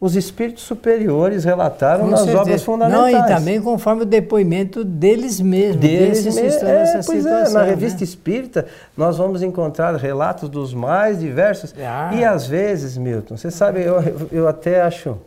os 0.00 0.16
espíritos 0.16 0.62
superiores 0.62 1.44
relataram 1.44 2.04
Com 2.04 2.10
nas 2.10 2.20
certeza. 2.20 2.40
obras 2.40 2.62
fundamentais. 2.62 3.12
Não, 3.12 3.20
e 3.20 3.28
também 3.28 3.60
conforme 3.60 4.02
o 4.02 4.06
depoimento 4.06 4.82
deles 4.82 5.38
mesmos. 5.40 5.76
Deles 5.76 6.24
mesmos. 6.24 6.62
É, 6.62 7.00
pois 7.04 7.26
é, 7.26 7.50
na 7.50 7.62
revista 7.64 7.98
né? 7.98 8.04
espírita 8.04 8.66
nós 8.96 9.18
vamos 9.18 9.42
encontrar 9.42 9.94
relatos 9.96 10.48
dos 10.48 10.72
mais 10.72 11.20
diversos. 11.20 11.74
Ah. 11.78 12.12
E 12.14 12.24
às 12.24 12.46
vezes, 12.46 12.96
Milton, 12.96 13.36
você 13.36 13.50
sabe, 13.50 13.82
eu, 13.82 14.28
eu 14.32 14.48
até 14.48 14.80
acho, 14.80 15.18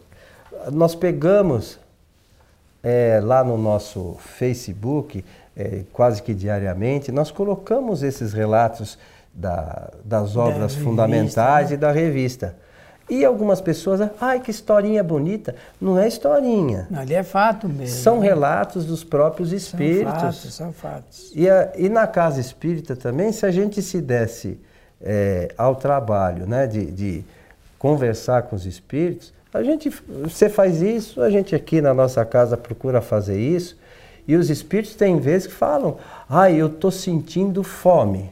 nós 0.72 0.96
pegamos 0.96 1.77
é, 2.82 3.22
lá 3.24 3.43
no 3.43 3.60
nosso 3.60 4.17
Facebook, 4.20 5.24
é, 5.55 5.83
quase 5.91 6.22
que 6.22 6.33
diariamente, 6.33 7.12
nós 7.12 7.31
colocamos 7.31 8.03
esses 8.03 8.33
relatos 8.33 8.98
da, 9.33 9.89
das 10.03 10.36
obras 10.36 10.75
da 10.75 10.81
fundamentais 10.81 11.69
revista, 11.69 11.69
né? 11.69 11.74
e 11.74 11.77
da 11.77 11.91
revista. 11.91 12.55
E 13.10 13.25
algumas 13.25 13.60
pessoas, 13.60 14.10
ai 14.19 14.39
que 14.39 14.50
historinha 14.50 15.03
bonita. 15.03 15.55
Não 15.79 16.00
é 16.00 16.07
historinha. 16.07 16.88
Ali 16.95 17.13
é 17.13 17.24
fato 17.24 17.67
mesmo. 17.67 17.98
São 17.98 18.19
relatos 18.19 18.86
dos 18.86 19.03
próprios 19.03 19.51
espíritos. 19.51 20.13
São 20.13 20.22
fatos, 20.22 20.53
são 20.53 20.74
fatos. 20.74 21.31
E, 21.36 21.50
a, 21.50 21.74
e 21.77 21.89
na 21.89 22.07
casa 22.07 22.39
espírita 22.39 22.95
também, 22.95 23.31
se 23.31 23.45
a 23.45 23.51
gente 23.51 23.81
se 23.81 24.00
desse 24.00 24.57
é, 25.01 25.53
ao 25.57 25.75
trabalho 25.75 26.48
né, 26.48 26.65
de, 26.65 26.86
de 26.86 27.25
conversar 27.77 28.43
com 28.43 28.55
os 28.55 28.65
espíritos, 28.65 29.33
a 29.53 29.62
gente, 29.62 29.89
você 30.24 30.50
faz 30.50 30.81
isso, 30.81 31.22
a 31.22 31.29
gente 31.29 31.53
aqui 31.53 31.81
na 31.81 31.93
nossa 31.93 32.25
casa 32.25 32.57
procura 32.57 33.01
fazer 33.01 33.38
isso. 33.38 33.77
E 34.27 34.36
os 34.36 34.50
espíritos 34.50 34.96
têm 34.96 35.20
vezes 35.20 35.48
que 35.48 35.53
falam: 35.53 35.98
"Ah, 36.30 36.51
eu 36.51 36.68
estou 36.68 36.92
sentindo 36.92 37.63
fome". 37.63 38.32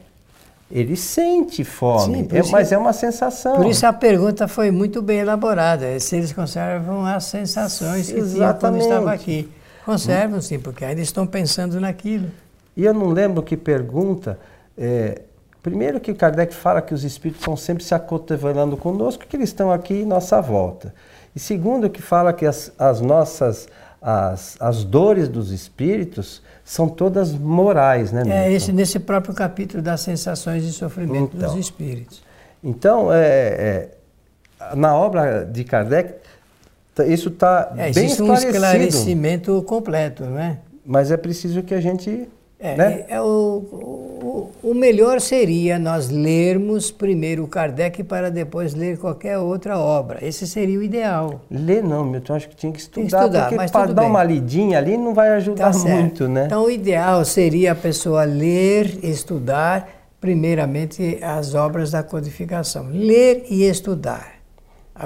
Ele 0.70 0.96
sente 0.96 1.64
fome, 1.64 2.22
Sim, 2.22 2.28
é, 2.32 2.42
mas 2.50 2.72
é 2.72 2.78
uma 2.78 2.94
sensação. 2.94 3.56
Por 3.56 3.66
isso 3.66 3.86
a 3.86 3.92
pergunta 3.92 4.48
foi 4.48 4.70
muito 4.70 5.02
bem 5.02 5.18
elaborada. 5.18 5.84
É 5.84 5.98
se 5.98 6.16
eles 6.16 6.32
conservam 6.32 7.04
as 7.04 7.24
sensações 7.24 8.10
que 8.10 8.22
tinham 8.22 8.54
quando 8.54 8.78
estavam 8.78 9.08
aqui. 9.08 9.50
Conservam 9.84 10.40
sim, 10.40 10.58
porque 10.58 10.82
ainda 10.82 11.02
estão 11.02 11.26
pensando 11.26 11.78
naquilo. 11.78 12.30
E 12.74 12.86
eu 12.86 12.94
não 12.94 13.08
lembro 13.08 13.42
que 13.42 13.54
pergunta. 13.54 14.38
É, 14.78 15.20
primeiro 15.62 16.00
que 16.00 16.14
Kardec 16.14 16.54
fala 16.54 16.80
que 16.80 16.94
os 16.94 17.04
espíritos 17.04 17.42
estão 17.42 17.54
sempre 17.54 17.84
se 17.84 17.94
acotovelando 17.94 18.74
conosco, 18.74 19.26
que 19.26 19.36
eles 19.36 19.50
estão 19.50 19.70
aqui 19.70 19.94
em 19.94 20.06
nossa 20.06 20.40
volta. 20.40 20.94
E 21.36 21.40
segundo, 21.40 21.90
que 21.90 22.00
fala 22.00 22.32
que 22.32 22.46
as, 22.46 22.72
as 22.78 23.00
nossas 23.02 23.68
as, 24.02 24.56
as 24.58 24.82
dores 24.82 25.28
dos 25.28 25.52
espíritos 25.52 26.42
são 26.64 26.88
todas 26.88 27.32
morais, 27.32 28.10
né? 28.10 28.24
É 28.26 28.52
esse 28.52 28.72
nesse 28.72 28.98
próprio 28.98 29.32
capítulo 29.32 29.82
das 29.82 30.00
sensações 30.00 30.64
e 30.64 30.72
sofrimento 30.72 31.36
então, 31.36 31.48
dos 31.48 31.58
espíritos. 31.58 32.22
Então, 32.62 33.12
é, 33.12 33.18
é, 33.18 34.74
na 34.74 34.96
obra 34.96 35.44
de 35.44 35.62
Kardec, 35.62 36.14
isso 37.06 37.28
está 37.28 37.72
é, 37.76 37.90
bem 37.92 38.06
esclarecido. 38.06 38.24
um 38.24 38.34
esclarecimento 38.34 39.62
completo, 39.62 40.24
né? 40.24 40.58
Mas 40.84 41.10
é 41.10 41.16
preciso 41.16 41.62
que 41.62 41.74
a 41.74 41.80
gente 41.80 42.28
é, 42.62 42.76
né? 42.76 43.04
é 43.08 43.20
o, 43.20 43.24
o, 43.24 44.21
o, 44.62 44.74
melhor 44.74 45.20
seria 45.20 45.78
nós 45.78 46.08
lermos 46.08 46.90
primeiro 46.90 47.44
o 47.44 47.48
Kardec 47.48 48.02
para 48.04 48.30
depois 48.30 48.74
ler 48.74 48.98
qualquer 48.98 49.38
outra 49.38 49.78
obra. 49.78 50.18
Esse 50.24 50.46
seria 50.46 50.78
o 50.78 50.82
ideal. 50.82 51.42
Ler 51.50 51.82
não, 51.82 52.04
Milton, 52.04 52.34
acho 52.34 52.48
que 52.48 52.56
tinha 52.56 52.72
que 52.72 52.80
estudar, 52.80 53.02
que 53.02 53.06
estudar 53.06 53.48
porque 53.48 53.72
para 53.72 53.92
dar 53.92 54.02
bem. 54.02 54.10
uma 54.10 54.24
lidinha 54.24 54.78
ali 54.78 54.96
não 54.96 55.12
vai 55.12 55.28
ajudar 55.34 55.72
tá 55.72 55.78
muito, 55.78 56.28
né? 56.28 56.46
Então 56.46 56.64
o 56.64 56.70
ideal 56.70 57.24
seria 57.24 57.72
a 57.72 57.74
pessoa 57.74 58.24
ler, 58.24 59.04
estudar, 59.04 59.88
primeiramente 60.20 61.18
as 61.22 61.54
obras 61.54 61.90
da 61.90 62.02
codificação. 62.02 62.88
Ler 62.90 63.44
e 63.50 63.64
estudar. 63.64 64.34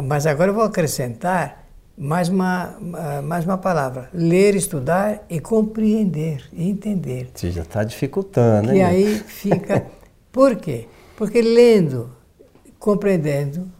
Mas 0.04 0.26
agora 0.26 0.50
eu 0.50 0.54
vou 0.54 0.64
acrescentar 0.64 1.65
mais 1.96 2.28
uma, 2.28 2.76
mais 3.24 3.44
uma 3.44 3.56
palavra. 3.56 4.10
Ler, 4.12 4.54
estudar 4.54 5.24
e 5.30 5.40
compreender 5.40 6.44
e 6.52 6.68
entender. 6.68 7.30
Você 7.34 7.50
já 7.50 7.62
está 7.62 7.82
dificultando, 7.82 8.70
hein? 8.70 8.78
E 8.78 8.82
aí 8.82 9.18
fica. 9.18 9.86
Por 10.30 10.56
quê? 10.56 10.86
Porque 11.16 11.40
lendo, 11.40 12.10
compreendendo 12.78 13.70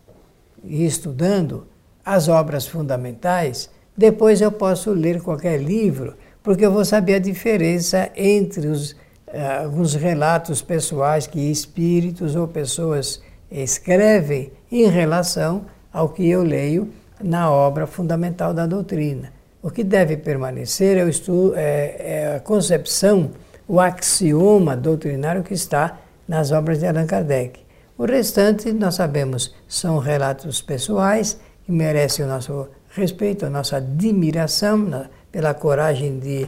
e 0.65 0.87
estudando 0.87 1.67
as 2.03 2.29
obras 2.29 2.67
fundamentais, 2.67 3.69
depois 3.95 4.41
eu 4.41 4.51
posso 4.51 4.91
ler 4.93 5.21
qualquer 5.21 5.61
livro, 5.61 6.15
porque 6.43 6.65
eu 6.65 6.73
vou 6.73 6.85
saber 6.85 7.15
a 7.15 7.19
diferença 7.19 8.11
entre 8.17 8.69
os, 8.69 8.97
é, 9.27 9.59
alguns 9.59 9.95
relatos 9.95 10.63
pessoais 10.63 11.27
que 11.27 11.51
espíritos 11.51 12.35
ou 12.35 12.49
pessoas 12.49 13.21
escrevem 13.51 14.53
em 14.73 14.87
relação 14.87 15.67
ao 15.93 16.09
que 16.09 16.27
eu 16.27 16.43
leio 16.43 16.91
na 17.23 17.51
obra 17.51 17.87
fundamental 17.87 18.53
da 18.53 18.67
doutrina. 18.67 19.33
O 19.63 19.71
que 19.71 19.83
deve 19.83 20.17
permanecer 20.17 20.97
é, 20.97 21.05
o 21.05 21.09
estudo, 21.09 21.55
é, 21.57 21.97
é 21.99 22.37
a 22.37 22.41
concepção, 22.41 23.31
o 23.67 23.81
axioma 23.81 24.77
doutrinário 24.77 25.43
que 25.43 25.55
está 25.55 25.99
nas 26.29 26.53
obras 26.53 26.79
de 26.79 26.87
Allan 26.87 27.07
Kardec. 27.07 27.61
O 27.99 28.05
restante, 28.05 28.73
nós 28.73 28.97
sabemos, 28.97 29.55
são 29.67 29.99
relatos 29.99 30.61
pessoais 30.61 31.41
que 31.65 31.73
merecem 31.73 32.25
o 32.25 32.29
nosso 32.29 32.69
respeito, 32.91 33.47
a 33.47 33.51
nossa 33.51 33.79
admiração 33.79 35.07
pela 35.33 35.53
coragem 35.53 36.19
de 36.19 36.47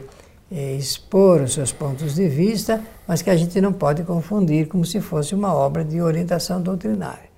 eh, 0.51 0.75
expor 0.75 1.41
os 1.41 1.53
seus 1.53 1.71
pontos 1.71 2.15
de 2.15 2.27
vista, 2.27 2.81
mas 3.07 3.21
que 3.21 3.29
a 3.29 3.35
gente 3.35 3.59
não 3.59 3.73
pode 3.73 4.03
confundir 4.03 4.67
como 4.67 4.85
se 4.85 5.01
fosse 5.01 5.35
uma 5.35 5.53
obra 5.53 5.83
de 5.83 6.01
orientação 6.01 6.61
doutrinária. 6.61 7.28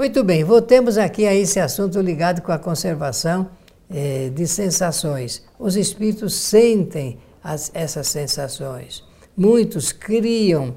Muito 0.00 0.24
bem, 0.24 0.42
voltemos 0.42 0.96
aqui 0.96 1.26
a 1.26 1.34
esse 1.34 1.60
assunto 1.60 2.00
ligado 2.00 2.40
com 2.40 2.50
a 2.50 2.58
conservação 2.58 3.50
eh, 3.90 4.30
de 4.34 4.46
sensações. 4.46 5.44
Os 5.58 5.76
espíritos 5.76 6.32
sentem 6.36 7.18
as, 7.44 7.70
essas 7.74 8.08
sensações. 8.08 9.04
Muitos 9.36 9.92
criam 9.92 10.74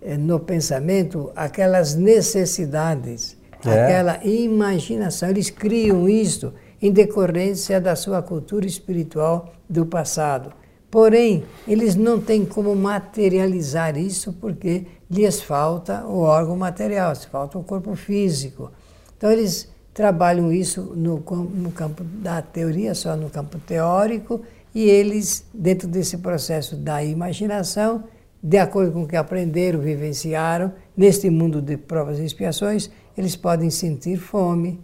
eh, 0.00 0.16
no 0.16 0.38
pensamento 0.38 1.32
aquelas 1.34 1.96
necessidades, 1.96 3.36
é. 3.66 3.70
aquela 3.70 4.24
imaginação. 4.24 5.30
Eles 5.30 5.50
criam 5.50 6.08
isto 6.08 6.54
em 6.80 6.92
decorrência 6.92 7.80
da 7.80 7.96
sua 7.96 8.22
cultura 8.22 8.66
espiritual 8.66 9.52
do 9.68 9.84
passado. 9.84 10.52
Porém, 10.90 11.44
eles 11.68 11.94
não 11.94 12.20
têm 12.20 12.44
como 12.44 12.74
materializar 12.74 13.96
isso 13.96 14.32
porque 14.32 14.86
lhes 15.08 15.40
falta 15.40 16.04
o 16.04 16.18
órgão 16.20 16.56
material, 16.56 17.14
falta 17.14 17.58
o 17.58 17.62
corpo 17.62 17.94
físico. 17.94 18.72
Então, 19.16 19.30
eles 19.30 19.68
trabalham 19.94 20.52
isso 20.52 20.82
no, 20.96 21.22
no 21.54 21.70
campo 21.70 22.02
da 22.02 22.42
teoria, 22.42 22.94
só 22.94 23.14
no 23.16 23.30
campo 23.30 23.58
teórico, 23.58 24.40
e 24.74 24.88
eles, 24.88 25.44
dentro 25.52 25.86
desse 25.86 26.18
processo 26.18 26.76
da 26.76 27.04
imaginação, 27.04 28.04
de 28.42 28.56
acordo 28.58 28.92
com 28.92 29.02
o 29.02 29.06
que 29.06 29.16
aprenderam, 29.16 29.80
vivenciaram, 29.80 30.72
neste 30.96 31.28
mundo 31.28 31.60
de 31.60 31.76
provas 31.76 32.18
e 32.18 32.24
expiações, 32.24 32.90
eles 33.16 33.36
podem 33.36 33.68
sentir 33.68 34.16
fome, 34.16 34.80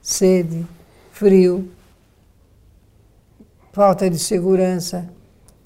sede, 0.00 0.64
frio, 1.10 1.68
falta 3.72 4.08
de 4.08 4.18
segurança. 4.18 5.10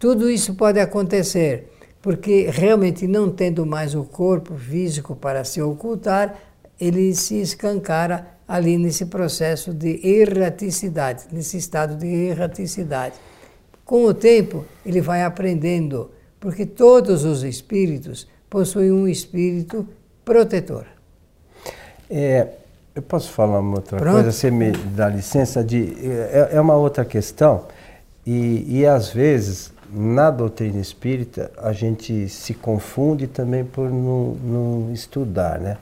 Tudo 0.05 0.29
isso 0.29 0.53
pode 0.53 0.79
acontecer 0.79 1.73
porque 2.03 2.51
realmente 2.51 3.07
não 3.07 3.31
tendo 3.31 3.65
mais 3.65 3.95
o 3.95 4.05
corpo 4.05 4.55
físico 4.55 5.17
para 5.17 5.45
se 5.45 5.63
ocultar, 5.63 6.35
ele 6.79 7.15
se 7.15 7.41
escancara 7.41 8.27
ali 8.47 8.77
nesse 8.77 9.07
processo 9.07 9.73
de 9.73 10.07
erraticidade, 10.07 11.25
nesse 11.33 11.57
estado 11.57 11.97
de 11.97 12.07
erraticidade. 12.07 13.15
Com 13.83 14.05
o 14.05 14.13
tempo, 14.13 14.67
ele 14.85 15.01
vai 15.01 15.23
aprendendo, 15.23 16.11
porque 16.39 16.67
todos 16.67 17.25
os 17.25 17.43
espíritos 17.43 18.29
possuem 18.51 18.93
um 18.93 19.09
espírito 19.09 19.89
protetor. 20.23 20.85
É, 22.11 22.49
eu 22.95 23.01
posso 23.01 23.31
falar 23.31 23.59
uma 23.59 23.77
outra 23.77 23.97
Pronto. 23.97 24.17
coisa? 24.17 24.33
Você 24.33 24.51
me 24.51 24.71
dá 24.71 25.09
licença? 25.09 25.65
De, 25.65 25.97
é, 26.07 26.51
é 26.53 26.61
uma 26.61 26.77
outra 26.77 27.07
questão, 27.07 27.65
e, 28.27 28.81
e 28.81 28.87
às 28.87 29.09
vezes 29.09 29.73
na 29.95 30.31
doutrina 30.31 30.81
espírita 30.81 31.53
a 31.57 31.73
gente 31.73 32.29
se 32.29 32.53
confunde 32.53 33.27
também 33.27 33.65
por 33.65 33.89
não, 33.91 34.35
não 34.35 34.93
estudar, 34.93 35.61
né? 35.61 35.79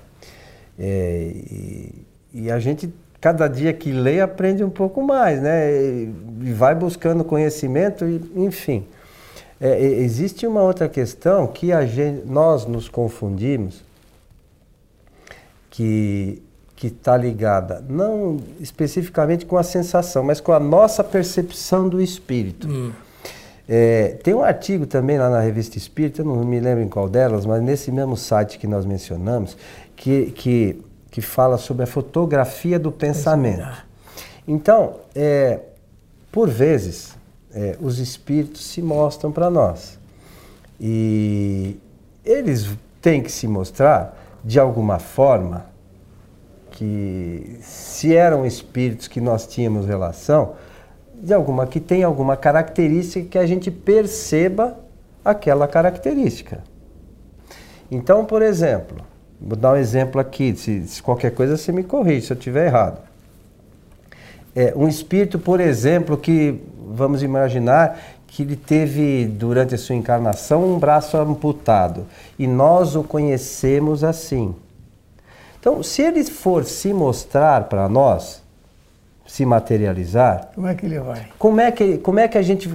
É, 0.79 1.33
e, 1.35 2.07
e, 2.35 2.51
a 2.51 2.59
gente, 2.59 2.93
cada 3.21 3.49
dia 3.49 3.73
que 3.73 3.91
lê, 3.93 4.21
aprende 4.21 4.63
um 4.63 4.71
pouco 4.71 5.03
mais, 5.03 5.41
né? 5.41 5.73
E, 5.73 6.53
vai 6.53 6.75
buscando 6.75 7.25
conhecimento, 7.25 8.05
e, 8.05 8.21
enfim. 8.37 8.85
É, 9.61 9.81
existe 9.81 10.47
uma 10.47 10.61
outra 10.61 10.89
questão 10.89 11.47
que 11.47 11.73
a 11.73 11.87
gente, 11.87 12.27
nós 12.27 12.67
nos 12.67 12.89
confundimos, 12.89 13.83
que 15.71 16.43
que 16.83 16.89
está 16.89 17.17
ligada 17.17 17.81
não 17.89 18.41
especificamente 18.59 19.47
com 19.47 19.57
a 19.57 19.63
sensação, 19.63 20.25
mas 20.25 20.41
com 20.41 20.53
a 20.53 20.59
nossa 20.59 21.05
percepção 21.05 21.89
do 21.89 22.03
espírito. 22.03 22.67
Hum. 22.67 22.91
É, 23.69 24.19
tem 24.23 24.35
um 24.35 24.43
artigo 24.43 24.87
também 24.87 25.19
lá 25.19 25.31
na 25.31 25.41
Revista 25.41 25.79
Espírita, 25.79 26.25
não 26.25 26.45
me 26.45 26.59
lembro 26.59 26.83
em 26.83 26.89
qual 26.89 27.09
delas, 27.09 27.47
mas 27.47 27.63
nesse 27.63 27.93
mesmo 27.93 28.17
site 28.17 28.59
que 28.59 28.67
nós 28.67 28.85
mencionamos, 28.85 29.57
que, 29.95 30.33
que, 30.33 30.83
que 31.11 31.21
fala 31.21 31.57
sobre 31.57 31.85
a 31.85 31.87
fotografia 31.87 32.79
do 32.79 32.91
pensamento. 32.91 33.87
Então, 34.47 34.97
é, 35.15 35.61
por 36.31 36.49
vezes, 36.49 37.17
é, 37.55 37.77
os 37.81 37.99
espíritos 37.99 38.65
se 38.65 38.83
mostram 38.83 39.31
para 39.31 39.49
nós. 39.51 39.99
E 40.81 41.79
eles 42.25 42.69
têm 43.01 43.23
que 43.23 43.31
se 43.31 43.47
mostrar 43.47 44.19
de 44.45 44.59
alguma 44.59 44.99
forma 44.99 45.67
que, 46.73 47.59
se 47.61 48.15
eram 48.15 48.45
espíritos 48.45 49.07
que 49.07 49.21
nós 49.21 49.47
tínhamos 49.47 49.87
relação, 49.87 50.55
de 51.23 51.33
alguma 51.33 51.69
que 51.69 51.79
tem 51.79 52.03
alguma 52.03 52.37
característica 52.37 53.29
que 53.29 53.39
a 53.39 53.47
gente 53.47 53.71
perceba 53.71 54.77
aquela 55.25 55.69
característica. 55.69 56.65
Então, 57.89 58.25
por 58.25 58.43
exemplo, 58.43 58.99
vou 59.41 59.57
dar 59.57 59.75
um 59.75 59.77
exemplo 59.77 60.21
aqui, 60.21 60.57
se, 60.57 60.89
se 60.89 61.01
qualquer 61.01 61.31
coisa 61.31 61.57
você 61.57 61.71
me 61.71 61.85
corrige 61.85 62.27
se 62.27 62.33
eu 62.33 62.37
estiver 62.37 62.67
errado. 62.67 63.01
É, 64.55 64.75
um 64.77 64.89
espírito, 64.89 65.39
por 65.39 65.61
exemplo, 65.61 66.17
que 66.17 66.61
vamos 66.89 67.23
imaginar 67.23 68.01
que 68.27 68.43
ele 68.43 68.57
teve 68.57 69.25
durante 69.27 69.77
a 69.77 69.79
sua 69.79 69.95
encarnação 69.95 70.65
um 70.65 70.79
braço 70.79 71.17
amputado 71.17 72.07
e 72.37 72.49
nós 72.49 72.97
o 72.97 73.05
conhecemos 73.05 74.03
assim. 74.03 74.55
Então, 75.61 75.83
se 75.85 76.03
ele 76.03 76.25
for 76.25 76.65
se 76.65 76.93
mostrar 76.93 77.69
para 77.69 77.89
nós, 77.89 78.42
se 79.27 79.45
materializar. 79.47 80.51
Como 80.55 80.67
é 80.67 80.75
que 80.75 80.87
ele 80.87 80.99
vai? 80.99 81.27
Como 81.39 81.61
é 81.61 81.71
que, 81.71 81.99
como 81.99 82.19
é 82.19 82.29
que 82.29 82.37
a 82.39 82.43
gente 82.43 82.69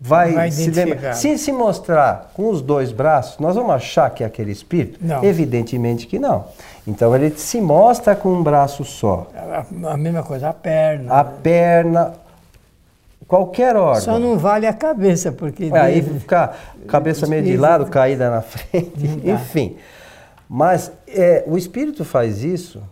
vai, 0.00 0.32
vai 0.32 0.50
se 0.50 0.70
lembrar? 0.70 1.14
Se 1.14 1.36
se 1.38 1.52
mostrar 1.52 2.30
com 2.34 2.48
os 2.48 2.62
dois 2.62 2.92
braços, 2.92 3.38
nós 3.38 3.54
vamos 3.54 3.70
achar 3.70 4.10
que 4.10 4.24
é 4.24 4.26
aquele 4.26 4.50
espírito? 4.50 4.98
Não. 5.00 5.22
Evidentemente 5.22 6.06
que 6.06 6.18
não. 6.18 6.46
Então 6.86 7.14
ele 7.14 7.30
se 7.30 7.60
mostra 7.60 8.16
com 8.16 8.32
um 8.32 8.42
braço 8.42 8.84
só. 8.84 9.28
A, 9.34 9.92
a 9.92 9.96
mesma 9.96 10.22
coisa, 10.22 10.48
a 10.48 10.54
perna. 10.54 11.12
A 11.14 11.24
perna, 11.24 12.14
qualquer 13.28 13.76
órgão. 13.76 14.00
Só 14.00 14.18
não 14.18 14.38
vale 14.38 14.66
a 14.66 14.72
cabeça, 14.72 15.30
porque. 15.30 15.70
Aí 15.72 16.02
ficar 16.02 16.74
cabeça 16.88 17.26
meio 17.26 17.42
de 17.42 17.56
lado, 17.56 17.86
caída 17.86 18.30
na 18.30 18.40
frente, 18.42 18.90
enfim. 19.24 19.76
Mas 20.48 20.90
é, 21.06 21.44
o 21.46 21.56
espírito 21.56 22.04
faz 22.04 22.42
isso 22.42 22.82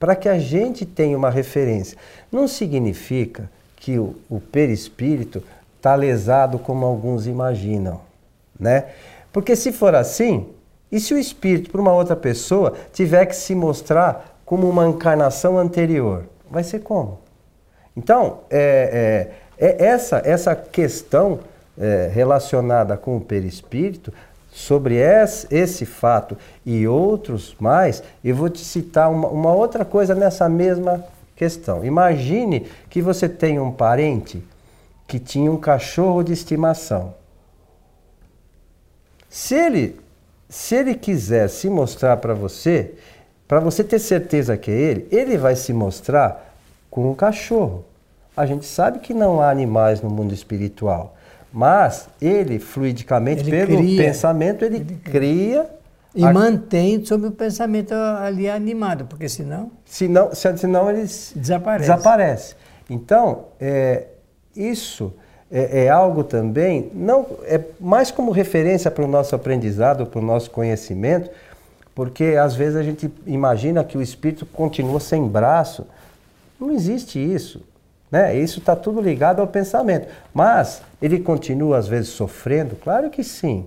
para 0.00 0.16
que 0.16 0.30
a 0.30 0.38
gente 0.38 0.86
tenha 0.86 1.16
uma 1.16 1.28
referência. 1.28 1.96
Não 2.32 2.48
significa 2.48 3.50
que 3.76 3.98
o, 3.98 4.16
o 4.30 4.40
perispírito 4.40 5.42
está 5.76 5.94
lesado 5.94 6.58
como 6.58 6.86
alguns 6.86 7.26
imaginam, 7.26 8.00
né? 8.58 8.86
Porque 9.30 9.54
se 9.54 9.70
for 9.70 9.94
assim, 9.94 10.48
e 10.90 10.98
se 10.98 11.14
o 11.14 11.18
espírito 11.18 11.70
para 11.70 11.80
uma 11.80 11.92
outra 11.92 12.16
pessoa 12.16 12.74
tiver 12.92 13.26
que 13.26 13.36
se 13.36 13.54
mostrar 13.54 14.38
como 14.44 14.68
uma 14.68 14.88
encarnação 14.88 15.58
anterior, 15.58 16.24
vai 16.50 16.64
ser 16.64 16.80
como? 16.80 17.20
Então, 17.96 18.40
é, 18.50 19.30
é, 19.58 19.66
é 19.66 19.84
essa, 19.84 20.22
essa 20.24 20.56
questão 20.56 21.40
é, 21.78 22.10
relacionada 22.12 22.96
com 22.96 23.16
o 23.16 23.20
perispírito 23.20 24.12
sobre 24.50 24.96
esse 24.96 25.86
fato 25.86 26.36
e 26.66 26.86
outros 26.86 27.54
mais, 27.58 28.02
eu 28.22 28.34
vou 28.34 28.48
te 28.48 28.58
citar 28.58 29.10
uma, 29.10 29.28
uma, 29.28 29.52
outra 29.52 29.84
coisa 29.84 30.14
nessa 30.14 30.48
mesma 30.48 31.04
questão. 31.36 31.84
Imagine 31.84 32.66
que 32.88 33.00
você 33.00 33.28
tem 33.28 33.58
um 33.58 33.70
parente 33.70 34.42
que 35.06 35.18
tinha 35.18 35.50
um 35.50 35.56
cachorro 35.56 36.22
de 36.22 36.32
estimação. 36.32 37.14
Se 39.28 39.54
ele, 39.54 40.00
se 40.48 40.74
ele 40.74 40.94
quiser 40.94 41.48
se 41.48 41.70
mostrar 41.70 42.16
para 42.16 42.34
você, 42.34 42.94
para 43.46 43.60
você 43.60 43.84
ter 43.84 43.98
certeza 43.98 44.56
que 44.56 44.70
é 44.70 44.74
ele, 44.74 45.08
ele 45.10 45.38
vai 45.38 45.54
se 45.54 45.72
mostrar 45.72 46.54
com 46.90 47.10
um 47.10 47.14
cachorro. 47.14 47.84
A 48.36 48.46
gente 48.46 48.66
sabe 48.66 48.98
que 48.98 49.14
não 49.14 49.40
há 49.40 49.50
animais 49.50 50.00
no 50.00 50.10
mundo 50.10 50.34
espiritual. 50.34 51.16
Mas 51.52 52.08
ele, 52.20 52.58
fluidicamente, 52.58 53.42
ele 53.42 53.50
pelo 53.50 53.78
cria, 53.78 54.02
pensamento, 54.02 54.64
ele, 54.64 54.76
ele 54.76 54.96
cria. 55.02 55.66
E 56.14 56.24
a... 56.24 56.32
mantém 56.32 57.04
sob 57.04 57.26
o 57.26 57.30
pensamento 57.30 57.92
ali 57.94 58.48
animado, 58.48 59.04
porque 59.04 59.28
senão. 59.28 59.70
Senão, 59.84 60.30
senão 60.34 60.90
ele 60.90 61.02
desaparece. 61.02 61.90
desaparece. 61.90 62.54
Então, 62.88 63.46
é, 63.60 64.06
isso 64.54 65.12
é, 65.50 65.84
é 65.84 65.88
algo 65.88 66.22
também, 66.22 66.90
não 66.94 67.26
é 67.44 67.60
mais 67.80 68.10
como 68.10 68.30
referência 68.30 68.90
para 68.90 69.04
o 69.04 69.08
nosso 69.08 69.34
aprendizado, 69.34 70.06
para 70.06 70.20
o 70.20 70.22
nosso 70.22 70.50
conhecimento, 70.50 71.30
porque 71.94 72.36
às 72.40 72.54
vezes 72.54 72.76
a 72.76 72.82
gente 72.82 73.10
imagina 73.26 73.82
que 73.82 73.98
o 73.98 74.02
espírito 74.02 74.46
continua 74.46 75.00
sem 75.00 75.26
braço. 75.26 75.86
Não 76.58 76.70
existe 76.70 77.18
isso. 77.18 77.62
Né? 78.10 78.36
Isso 78.36 78.58
está 78.58 78.74
tudo 78.74 79.00
ligado 79.00 79.40
ao 79.40 79.46
pensamento. 79.46 80.08
Mas 80.34 80.82
ele 81.00 81.20
continua 81.20 81.78
às 81.78 81.86
vezes 81.86 82.10
sofrendo? 82.10 82.76
Claro 82.76 83.10
que 83.10 83.22
sim. 83.22 83.66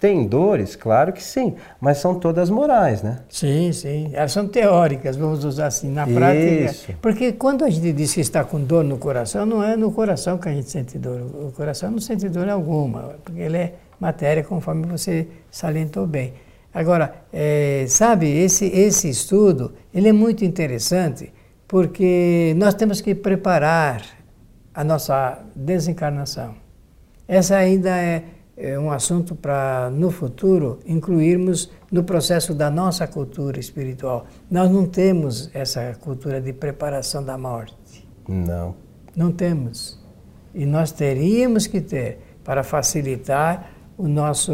Tem 0.00 0.26
dores? 0.26 0.76
Claro 0.76 1.12
que 1.12 1.22
sim, 1.22 1.56
mas 1.78 1.98
são 1.98 2.14
todas 2.14 2.48
morais, 2.48 3.02
né? 3.02 3.18
Sim, 3.28 3.70
sim. 3.70 4.10
Elas 4.14 4.32
são 4.32 4.48
teóricas, 4.48 5.14
vamos 5.14 5.44
usar 5.44 5.66
assim, 5.66 5.90
na 5.90 6.06
prática. 6.06 6.70
Isso. 6.70 6.92
Porque 7.02 7.32
quando 7.32 7.66
a 7.66 7.68
gente 7.68 7.92
diz 7.92 8.14
que 8.14 8.22
está 8.22 8.42
com 8.42 8.58
dor 8.58 8.82
no 8.82 8.96
coração, 8.96 9.44
não 9.44 9.62
é 9.62 9.76
no 9.76 9.92
coração 9.92 10.38
que 10.38 10.48
a 10.48 10.52
gente 10.52 10.70
sente 10.70 10.96
dor. 10.96 11.20
O 11.20 11.52
coração 11.54 11.90
não 11.90 11.98
sente 11.98 12.30
dor 12.30 12.48
alguma, 12.48 13.16
porque 13.22 13.42
ele 13.42 13.58
é 13.58 13.74
matéria, 14.00 14.42
conforme 14.42 14.86
você 14.86 15.28
salientou 15.50 16.06
bem. 16.06 16.32
Agora, 16.72 17.16
é, 17.30 17.84
sabe, 17.86 18.26
esse, 18.26 18.64
esse 18.66 19.10
estudo, 19.10 19.72
ele 19.92 20.08
é 20.08 20.12
muito 20.12 20.46
interessante, 20.46 21.30
porque 21.70 22.52
nós 22.56 22.74
temos 22.74 23.00
que 23.00 23.14
preparar 23.14 24.02
a 24.74 24.82
nossa 24.82 25.38
desencarnação. 25.54 26.56
Essa 27.28 27.58
ainda 27.58 27.96
é 27.96 28.24
é 28.62 28.78
um 28.78 28.90
assunto 28.90 29.34
para, 29.34 29.88
no 29.90 30.10
futuro, 30.10 30.80
incluirmos 30.84 31.70
no 31.90 32.04
processo 32.04 32.52
da 32.52 32.70
nossa 32.70 33.06
cultura 33.06 33.58
espiritual. 33.58 34.26
Nós 34.50 34.70
não 34.70 34.84
temos 34.84 35.48
essa 35.54 35.96
cultura 35.98 36.42
de 36.42 36.52
preparação 36.52 37.24
da 37.24 37.38
morte. 37.38 38.06
Não. 38.28 38.74
Não 39.16 39.32
temos. 39.32 39.98
E 40.54 40.66
nós 40.66 40.92
teríamos 40.92 41.66
que 41.66 41.80
ter 41.80 42.18
para 42.44 42.62
facilitar 42.62 43.70
o 43.96 44.06
nosso, 44.06 44.52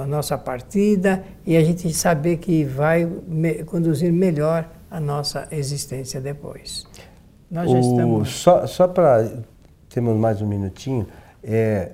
a 0.00 0.06
nossa 0.06 0.36
partida 0.36 1.22
e 1.46 1.56
a 1.56 1.62
gente 1.62 1.92
saber 1.94 2.38
que 2.38 2.64
vai 2.64 3.04
me, 3.04 3.62
conduzir 3.62 4.12
melhor 4.12 4.68
a 4.90 4.98
nossa 4.98 5.46
existência 5.50 6.20
depois. 6.20 6.86
Nós 7.50 7.70
já 7.70 7.76
o, 7.76 7.80
estamos. 7.80 8.30
Só, 8.30 8.66
só 8.66 8.88
para 8.88 9.30
termos 9.88 10.16
mais 10.16 10.42
um 10.42 10.46
minutinho, 10.46 11.06
é, 11.42 11.92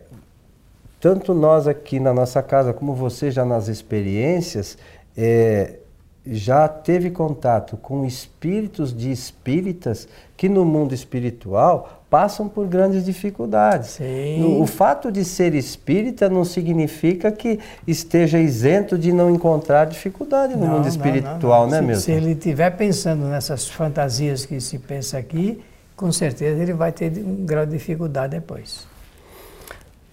tanto 1.01 1.35
nós 1.35 1.67
aqui 1.69 2.01
na 2.01 2.13
nossa 2.13 2.43
casa, 2.43 2.73
como 2.73 2.95
você 2.95 3.31
já 3.31 3.45
nas 3.45 3.69
experiências, 3.69 4.77
é, 5.17 5.79
já 6.27 6.67
teve 6.69 7.11
contato 7.11 7.77
com 7.77 8.05
espíritos 8.05 8.97
de 8.97 9.11
espíritas 9.11 10.09
que 10.37 10.49
no 10.49 10.65
mundo 10.65 10.95
espiritual 10.95 12.03
passam 12.11 12.49
por 12.49 12.67
grandes 12.67 13.05
dificuldades. 13.05 13.91
Sim. 13.91 14.61
O 14.61 14.67
fato 14.67 15.11
de 15.11 15.25
ser 15.25 15.55
espírita 15.55 16.29
não 16.29 16.45
significa 16.45 17.31
que 17.31 17.59
esteja 17.87 18.39
isento 18.39 18.99
de 18.99 19.13
não 19.13 19.31
encontrar 19.31 19.87
dificuldade 19.87 20.55
no 20.55 20.67
não, 20.67 20.77
mundo 20.77 20.89
espiritual, 20.89 21.67
não, 21.67 21.71
não, 21.71 21.81
né, 21.81 21.81
meu? 21.81 21.97
Se 21.97 22.13
ele 22.13 22.33
estiver 22.33 22.71
pensando 22.71 23.27
nessas 23.27 23.69
fantasias 23.69 24.45
que 24.45 24.61
se 24.61 24.79
pensa 24.79 25.19
aqui, 25.19 25.63
com 25.97 26.13
certeza 26.13 26.63
ele 26.63 26.73
vai 26.75 26.93
ter 26.93 27.13
um 27.19 27.45
grau 27.45 27.65
de 27.65 27.73
dificuldade 27.73 28.33
depois. 28.37 28.87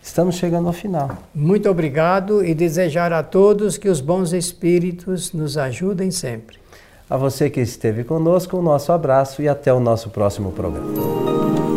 Estamos 0.04 0.36
chegando 0.36 0.68
ao 0.68 0.74
final. 0.74 1.18
Muito 1.34 1.70
obrigado 1.70 2.44
e 2.44 2.54
desejar 2.54 3.14
a 3.14 3.24
todos 3.24 3.78
que 3.78 3.88
os 3.88 4.02
bons 4.02 4.34
espíritos 4.34 5.32
nos 5.32 5.58
ajudem 5.58 6.12
sempre. 6.12 6.58
A 7.10 7.16
você 7.16 7.50
que 7.50 7.62
esteve 7.62 8.04
conosco, 8.04 8.58
o 8.58 8.62
nosso 8.62 8.92
abraço 8.92 9.42
e 9.42 9.48
até 9.48 9.74
o 9.74 9.80
nosso 9.80 10.10
próximo 10.10 10.52
programa. 10.52 11.73